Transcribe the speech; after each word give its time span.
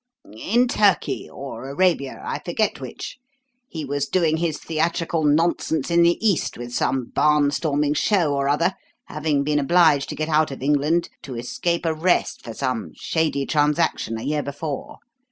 "In 0.31 0.67
Turkey 0.67 1.29
or 1.31 1.69
Arabia 1.69 2.23
I 2.25 2.39
forget 2.39 2.81
which. 2.81 3.19
He 3.67 3.85
was 3.85 4.07
doing 4.07 4.37
his 4.37 4.57
theatrical 4.57 5.23
nonsense 5.23 5.91
in 5.91 6.01
the 6.01 6.17
East 6.27 6.57
with 6.57 6.73
some 6.73 7.11
barn 7.13 7.51
storming 7.51 7.93
show 7.93 8.33
or 8.33 8.49
other, 8.49 8.73
having 9.05 9.43
been 9.43 9.59
obliged 9.59 10.09
to 10.09 10.15
get 10.15 10.27
out 10.27 10.49
of 10.49 10.63
England 10.63 11.09
to 11.21 11.35
escape 11.35 11.83
arrest 11.85 12.43
for 12.43 12.55
some 12.55 12.93
shady 12.95 13.45
transaction 13.45 14.17
a 14.17 14.23
year 14.23 14.41
before. 14.41 14.97